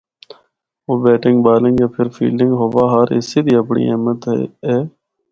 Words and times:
او 0.85 0.93
batting, 1.03 1.37
bowling 1.45 1.77
یا 1.81 1.87
پھر 1.95 2.05
فیلڈنگ 2.15 2.53
ہوا 2.61 2.83
ہر 2.93 3.07
حصہ 3.17 3.39
دی 3.45 3.53
اپنڑی 3.61 3.83
اہمیت 3.91 4.21
اے۔ 4.67 4.77